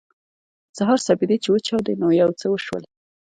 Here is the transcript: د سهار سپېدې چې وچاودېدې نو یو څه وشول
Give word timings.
د 0.69 0.73
سهار 0.77 0.99
سپېدې 1.07 1.37
چې 1.43 1.49
وچاودېدې 1.51 1.99
نو 2.01 2.07
یو 2.21 2.29
څه 2.39 2.45
وشول 2.49 2.83